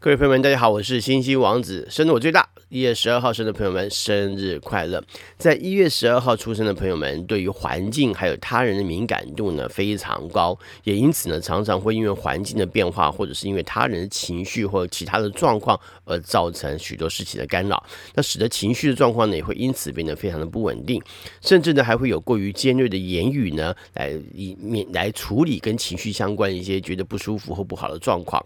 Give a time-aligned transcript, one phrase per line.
[0.00, 2.48] 各位朋友们，大家好，我是星星王子，生的我最大。
[2.68, 5.02] 一月十二号生的朋友们，生日快乐！
[5.38, 17.82] 在一月十二号出生的朋友们，对于环境还有他人的敏感度呢非常高，也因此呢，常常会因为环境的变化，或者是因为他人的情绪或其他的状况而造成许多事情的干扰。
[18.14, 21.02] 那使得情绪的状况呢，也会因此变得非常的不稳定，
[21.40, 28.40] 甚至呢，还会有过于尖锐的言语呢，来以免来处理跟情绪相关一些觉得不舒服或不好的状况。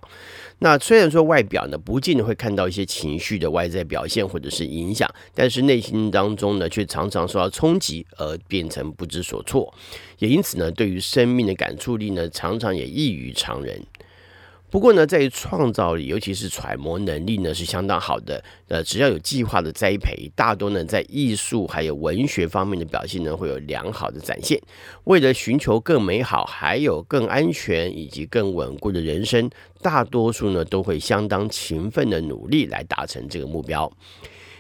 [0.61, 9.73] 那虽然说外表呢，不见得会看到一些情绪的外在表现或者是影响，但是内心当中呢，却常常受到冲击而变成不知所措，
[10.19, 13.81] 也因此呢，对于生命的感触力呢，常常也异于常人。
[14.73, 18.43] 不过呢，在于创造力，尤其是揣摩能力呢，是相当好的。
[18.69, 24.59] 呃，只要有计划的栽培，大多呢在艺术还有文学方面的表现呢，会有良好的展现。
[25.05, 29.51] 为了寻求更美好、还有更安全以及更稳固的人生，
[29.83, 33.93] 大多数呢都会相当勤奋的努力来达成这个目标。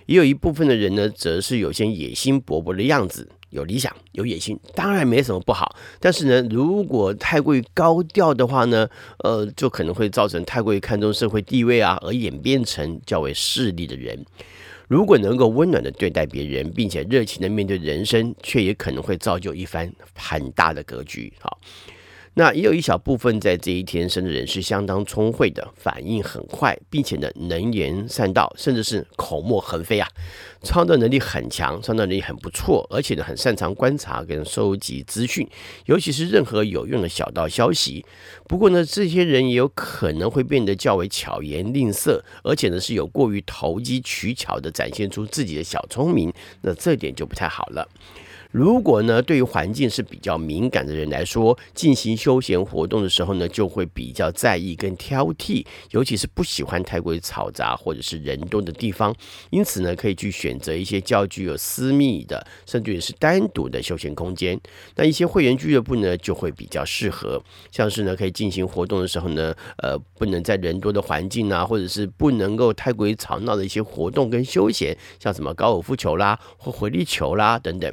[0.04, 3.30] 也有一部分的人呢，则是有些野心勃勃的样子。
[3.52, 5.76] 有理想、有野心，当然没什么不好。
[6.00, 14.24] 但是呢，如果太过于高调的话呢，呃，就可能会造成太过于看重社会地位啊，而演变成较为势利的人。
[14.88, 21.32] 如果能够温暖的对待别人，并且热情的面对人生，却也可能会造就一番很大的格局。
[21.38, 21.58] 好。
[22.34, 30.08] 那也有一小部分在这一天生的人是相当聪慧的，反应很快，并且呢能言善道，甚至是口沫横飞啊，
[30.62, 35.46] 创造能力很强，创造能力很不错，而且呢很擅长观察跟收集资讯，
[35.84, 38.02] 尤其是任何有用的小道消息。
[38.48, 47.86] 不过呢，这些人也有可能会变得较为巧言令色，而且呢是有过于投机取巧的展现出自己的小聪明，那这点就不太好了。
[48.52, 59.14] 如果呢，对于环境是比较敏感的人来说，进行休闲活动的时候呢，就会比较在意跟挑剔，尤其是不喜欢太过于嘈杂或者是人多的地方。
[59.48, 64.60] 因此呢，可以去选择一些较具有私密的，甚至于是单独的休闲空间。
[64.96, 77.90] 那一些会员俱乐部呢，就会比较适合，像是呢，可以进行活动的时候呢，呃，不能在人多的环境啊，或者是不能够太过于吵闹的一些活动跟休闲，像什么高尔夫球啦或回力球啦等等。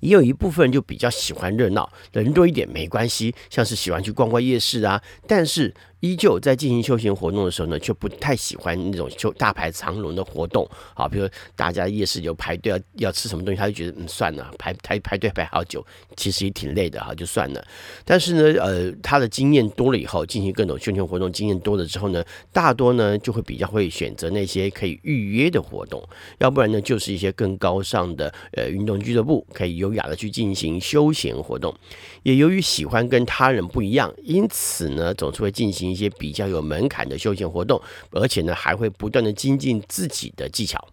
[0.00, 5.74] 也有一部分人就比较喜欢热闹，人多一点没关系，像是喜欢去逛逛夜市啊，但是。
[6.00, 12.78] 依旧在进行休闲活动的时候呢，却不太喜欢那种就大排长龙的活动啊，比如大家夜市就排队要
[13.08, 15.84] 要吃什么东西，他就觉得嗯算了，排排排队排好久，
[16.16, 17.66] 其实也挺累的哈，就算了。
[18.04, 26.00] 但是呢，呃，他的经验多了以后，进行各种休闲活动经验多了之后呢，大多呢就会比较会选择那些可以预约的活动，
[26.38, 31.74] 要不然呢就是一些更高尚的呃运动俱乐部，可以优雅的去进行休闲活动。
[32.22, 35.87] 也由于喜欢跟他人不一样，因此呢总是会进行。
[35.88, 40.86] 一些比较有门槛的休闲活动，而且呢还会不断的精进自己的技巧。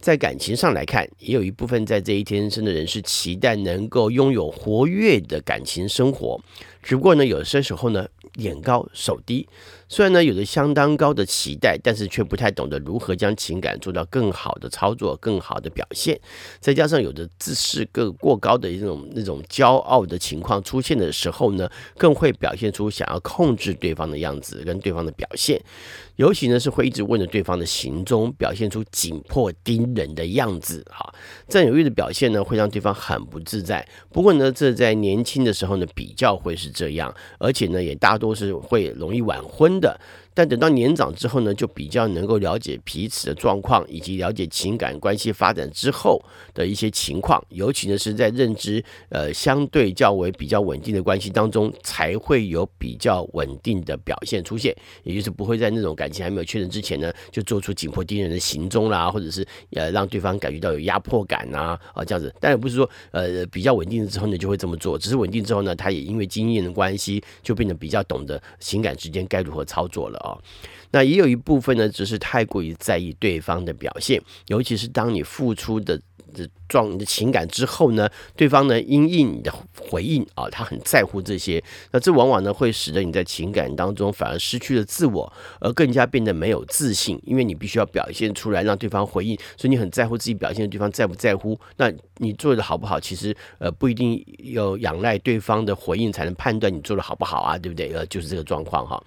[0.00, 6.38] 在感情上来看，也有一部分在这一天生的人是期待能够拥有活跃的感情生活，
[6.82, 8.06] 只不过呢有些时候呢
[8.36, 9.48] 眼高手低。
[9.88, 16.18] 虽然呢有着相当高的期待，但是却不太懂得如何将情感做到更好的操作、更好的表现。
[16.58, 25.62] 再加上有着自视更过高的一种那种骄傲的情况出现的时候呢，更会表现出想要控制对方的样子跟对方的表现。
[26.16, 30.84] 尤其呢是会一直问着对方的行踪，表现出紧迫盯人的样子。
[30.90, 31.12] 哈，
[31.48, 33.86] 占有欲的表现呢会让对方很不自在。
[34.12, 39.98] 不过呢，这在年轻的时候呢比较会是这样，而且呢也大多是会容易晚婚的。
[40.34, 46.20] 但等到年长之后呢，就比较能够了解彼此的状况，以及了解情感关系发展之后
[46.52, 47.42] 的一些情况。
[47.50, 54.74] 尤其呢是在认知呃相对较为比较稳定的关系当中，才会有比较稳定的表现出现。
[55.04, 62.34] 也就是不会在那种感情还没有确认之前呢，就做出紧迫盯人的行踪啦，或者是呃让对方感觉到有压迫感啊啊这样子。
[62.40, 70.42] 当然不是说呃比较稳定之后呢就会这么做，只是稳定之后呢，他也因为经验的关系，就变得比较懂得情感之间该如何操作了啊、哦，
[70.90, 76.00] 那也有一部分呢，只是太过于在意对方的表现，尤其是当你付出的
[76.34, 79.50] 的状你的情感之后呢，对方呢因应你的
[79.80, 94.22] 回应啊、他很在乎这些，那这往往呢会使得你在情感当中反而失去了自我，而更加变得没有自信，因为你必须要表现出来让对方回应，所以你很在乎自己表现的对方在不在乎，那你做的好不好，其实呃不一定
[94.52, 97.92] 要仰赖对方的回应才能判断你做的好不好啊，对不对？
[97.92, 99.00] 呃，就是这个状况哈。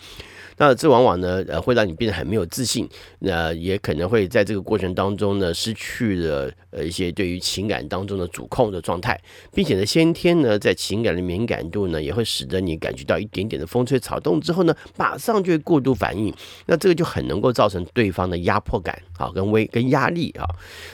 [0.59, 2.89] 那这往往呢，呃，会让你变得很没有自信，
[3.19, 9.19] 那也可能会在这个过程当中呢，失去了呃一些对于情感当中的主控的状态，
[9.51, 16.31] 并且呢，先天呢，在情感的敏感度呢，也会使得你感觉到一点点的风吹草动之后呢，马上就会过度反应，
[16.67, 20.45] 那这个就很能够造成对方的压迫感啊，跟威跟压力啊。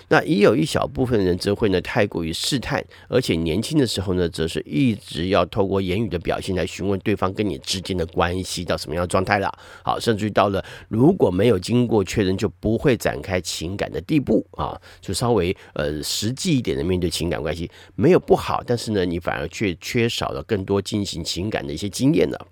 [0.07, 9.51] 那也有一小部分人则会呢，太过于试探，而且年轻的时候呢，则是一直要透过言语的表现来询问对方跟你之间的关系到什么样的状态了。
[9.83, 22.47] 好，甚至于到了如果没有经过确认，就不会展开情感的地步啊，就稍微呃实际一点的面对情感关系，没有不好，但是呢，你反而却缺少了更多进行情感的一些经验了。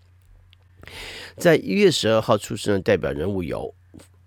[1.37, 3.73] 在一月十二号出生的代表人物有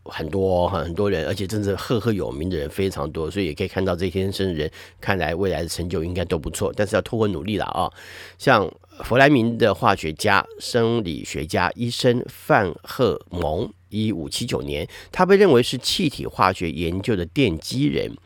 [0.05, 4.71] 很多很多人，而且真是赫赫有名的人非常多，所以也可以看到这天生的人，
[5.01, 7.91] 看来未来的成就应该都不错，但是要透过努力了啊，
[8.39, 8.71] 像。
[9.03, 18.17] 弗莱明的化学家、生理学家、医生范赫蒙，一五七九年，他被认为是气体化学研究的奠基人。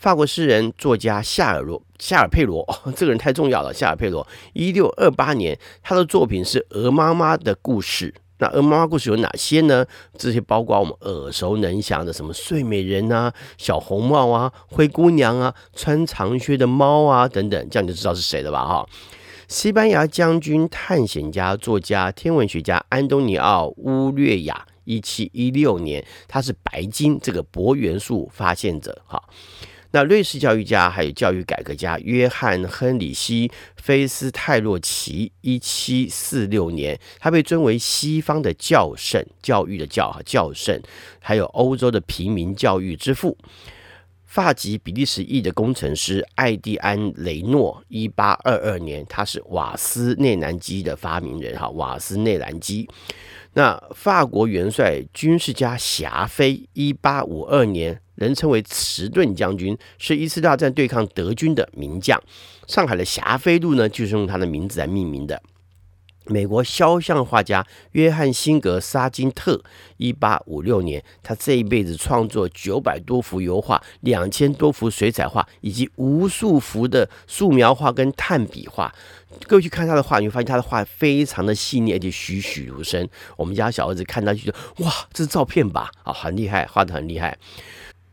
[0.00, 2.66] 法国诗人、作家夏尔罗、夏尔佩罗，
[2.96, 3.70] 这个人太重要了。
[3.74, 8.10] 夏尔佩罗，一六二八年，他的作品是《鹅妈妈的故事》。
[8.38, 9.84] 那鹅妈妈故事有哪些呢？
[10.16, 18.64] 这些包括我们耳熟能详的什么睡美人啊、小红帽啊、灰姑娘啊、穿长靴的猫啊等等，这样你就知道是谁了吧？
[18.64, 18.86] 哈。
[19.48, 29.02] 西班牙将军、探险家、作家、天文学家安东尼奥·乌略亚，一七一六年，他是白金这个铂元素发现者。
[29.04, 29.22] 哈，
[29.92, 40.80] 那瑞士教育家还有教育改革家约翰·亨里希·菲斯泰洛奇，一七四六年，他被尊为西方的教圣，教育的教哈教圣，
[41.18, 43.36] 还有欧洲的平民教育之父。
[44.26, 52.88] 法籍比利时裔的工程师艾蒂安·雷诺，一八二二年，他是瓦斯内燃机的发明人哈，瓦斯内燃机。
[53.54, 62.22] 那法国元帅、军事家霞飞，一八五二年，人称为迟钝将军，是一次大战对抗德军的名将。
[62.66, 65.42] 上海的霞飞路呢，就是用他的名字来命名的。
[66.26, 69.60] 美国肖像画家约翰辛格沙金特，
[69.96, 78.94] 一八五六年，他这一辈子创作九百多幅油画、两千多幅水彩画，以及无数幅的素描画跟炭笔画。
[79.48, 83.08] 各位去看他的画，你会发现他的画非常的细腻，而且栩栩如生。
[83.36, 85.90] 我们家小儿子看到就觉得，哇，这是照片吧？
[86.04, 87.36] 啊，很厉害，画得很厉害。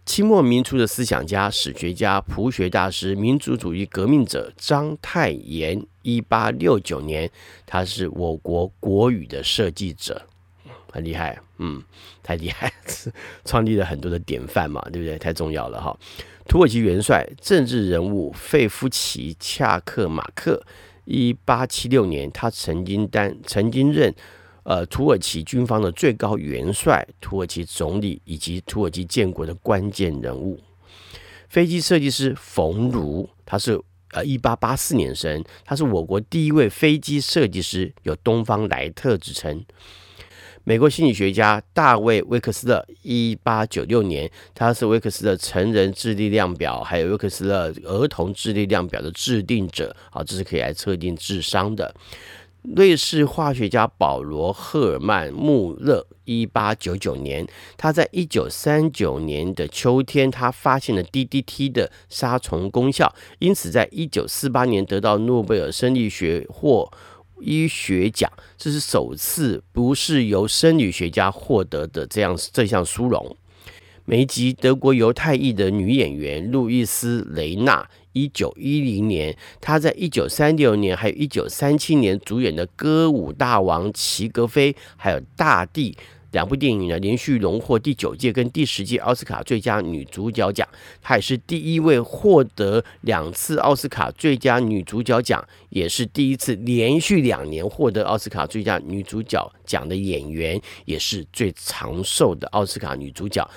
[0.07, 7.29] 清末民初的思想家、史学家、朴学大师、民族主义革命者章太炎，一八六九年，
[7.65, 10.25] 他是我国国语的设计者，
[10.89, 11.83] 很厉害，嗯，
[12.23, 12.71] 太厉害，
[13.43, 15.19] 创立了很多的典范嘛，对不对？
[15.19, 15.95] 太重要了哈。
[16.47, 20.63] 土耳其元帅、政治人物费夫奇·恰克马克，
[21.03, 24.15] 一八七六年，他曾经担曾经任。
[24.69, 30.59] 呃，土耳其军方的最高元帅、土耳其总理以及土耳其建国的关键人物，
[31.47, 33.79] 飞机设计师冯如，他是
[34.11, 39.63] 呃一八八四年生，他是我国第一位飞机设计师，有“东方莱特”之称。
[40.65, 51.95] 美国心理学家大卫·威克斯勒，一八九六年，他是威克斯勒成人智力量表，还有威克斯勒儿童智力量表的制定者，好，这是可以来测定智商的。
[52.75, 57.47] 瑞士化学家保罗·赫尔曼·穆勒，一八九九年，
[57.77, 66.91] 他在一九三九年的秋天，他发现了 DDT 的杀虫功效，因此在一九四八年得到诺贝尔生理学或
[67.39, 73.37] 医学奖，这是首次不是由生理学家获得的这样这项殊荣。
[74.03, 77.89] 美籍德国犹太裔的女演员路易斯·雷纳。
[78.17, 85.91] 一九一零年，他在一九三六年还有一九三七年主演的《歌舞大王齐格飞》还有《大地》
[86.31, 90.67] 两部电影呢，连续荣获第九届跟第十届奥斯卡最佳女主角奖。
[91.01, 103.47] 她也是第一位获得两次奥斯卡最佳女主角奖，也是第一次连续两年获得奥斯卡最佳女主角奖的演员，也是最长寿的奥斯卡女主角。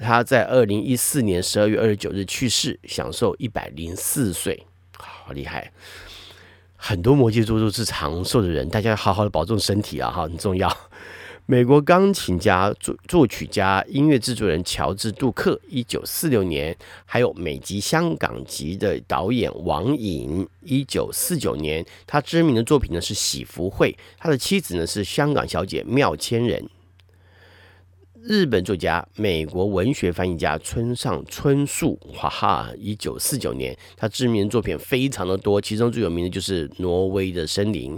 [0.00, 4.66] 他在二零一四年十二月二十九日去世，享寿一百零四岁，
[4.96, 5.72] 好厉害！
[6.76, 10.74] 很多摩羯座都是长寿的人，大家要好好的保重身体啊，哈，很重要。
[11.44, 16.72] 美国钢琴家、作作曲家、音乐制作人乔治·杜克，一九四六年；
[17.04, 21.84] 还有美籍香港籍的导演王颖，一九四九年。
[22.06, 26.64] 他知名的作品呢是《喜福会》，他的妻子呢是香港小姐妙千仁。
[28.22, 37.96] 日本作家、美国文学翻译家村上春树，哈哈，一九四九年，他知名的作品非常的多，其中最有名的就是《挪威的森林》。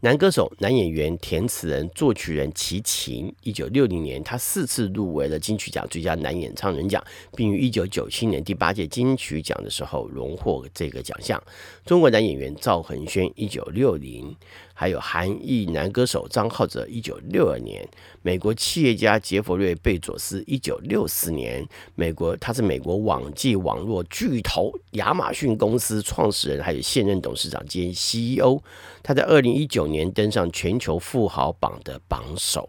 [0.00, 7.02] 男歌手、男演员、填词人、作曲人齐秦，一九六零年他四次入围了金曲奖最佳男演唱人奖，
[7.34, 11.42] 并于一九九七年第八届金曲奖的时候荣获这个奖项。
[11.86, 14.36] 中国男演员赵恒轩，一九六零。
[14.74, 17.80] 还有韩裔男歌手张浩哲，一九六二年；
[18.22, 21.64] 美国企业家杰弗瑞·贝佐斯，一九六四年；
[21.94, 28.60] 美国他是美国网际网络巨头亚马逊公司创始人，还有现任董事长兼 CEO。
[29.02, 32.68] 他在二零一九年登上全球富豪榜的榜首。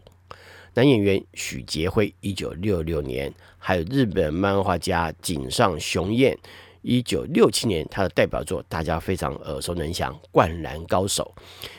[0.76, 6.38] 男演员许杰辉，一九六六年；还有日本漫画家井上雄彦。
[6.86, 11.34] 一九六七年，他的代表作大家非常耳熟能详，《灌篮高手》。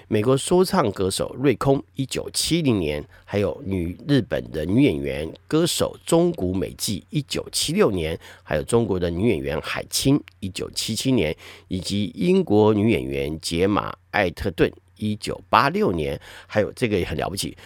[0.09, 11.35] 美国说唱歌手瑞空，一九七零年，还有女日本的女演员歌手中谷美纪，一九七六年，还有中国的女演员海清，一九七七年，
[11.69, 17.57] 以及英国女演员杰玛艾特顿，一九八六年，还有这个也很了不起。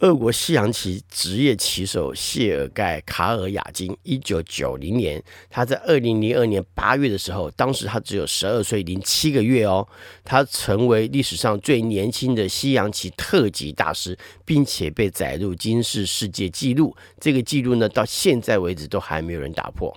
[0.00, 9.86] 俄国西洋棋职业棋手谢尔盖·卡尔雅金，一九九零年，他在二零零二年八月的时候，当时他只有十二岁零七个月哦，
[10.24, 16.94] 他成为历史上最年轻的西洋棋特级大师，并且被载入金氏世界纪录。
[17.20, 19.96] 这个纪录呢，到现在为止都还没有人打破。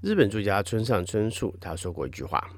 [0.00, 2.48] 日本作家村上春树他说过一句话：“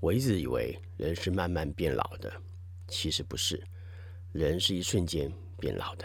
[0.00, 2.32] 我一直以为人是慢慢变老的。”
[2.88, 3.62] 其实不是，
[4.32, 6.04] 人是一瞬间变老的。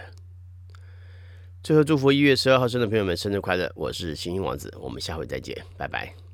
[1.61, 3.71] 最后祝福一月十二号生的朋友们生日快乐！
[3.75, 6.28] 我是星星王子，我们下回再见，拜拜。